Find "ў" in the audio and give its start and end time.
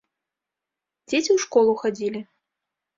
1.33-1.37